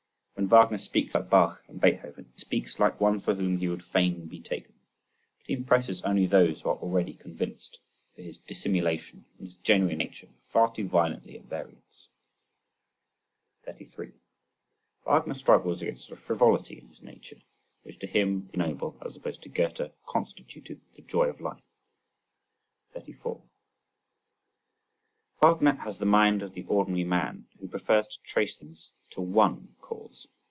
When 0.35 0.47
Wagner 0.49 0.79
speaks 0.79 1.13
about 1.13 1.29
Bach 1.29 1.63
and 1.67 1.79
Beethoven 1.79 2.31
he 2.33 2.39
speaks 2.41 2.79
like 2.79 2.99
one 2.99 3.19
for 3.19 3.35
whom 3.35 3.59
he 3.59 3.67
would 3.67 3.83
fain 3.83 4.25
be 4.25 4.41
taken. 4.41 4.73
But 5.37 5.45
he 5.47 5.53
impresses 5.53 6.01
only 6.01 6.25
those 6.25 6.61
who 6.61 6.69
are 6.71 6.77
already 6.77 7.13
convinced, 7.13 7.77
for 8.15 8.23
his 8.23 8.39
dissimulation 8.39 9.25
and 9.37 9.47
his 9.47 9.57
genuine 9.57 9.99
nature 9.99 10.25
are 10.25 10.49
far 10.51 10.73
too 10.75 10.87
violently 10.87 11.37
at 11.37 11.43
variance. 11.45 12.07
33. 13.65 14.13
Wagner 15.05 15.35
struggles 15.35 15.79
against 15.83 16.09
the 16.09 16.15
"frivolity" 16.15 16.79
in 16.79 16.87
his 16.87 17.03
nature, 17.03 17.37
which 17.83 17.99
to 17.99 18.07
him 18.07 18.47
the 18.47 18.49
ignoble 18.53 18.97
(as 19.05 19.15
opposed 19.15 19.43
to 19.43 19.49
Goethe) 19.49 19.93
constituted 20.07 20.81
the 20.95 21.03
joy 21.03 21.25
of 21.27 21.39
life. 21.39 21.61
34. 22.95 23.43
Wagner 25.43 25.73
has 25.73 25.97
the 25.99 26.05
mind 26.05 26.41
of 26.43 26.53
the 26.53 26.65
ordinary 26.67 27.03
man 27.03 27.47
who 27.59 27.67
prefers 27.67 28.07
to 28.17 28.21
trace 28.23 28.57
things 28.57 28.91
to 29.11 29.21
one 29.21 29.75
cause. 29.81 30.27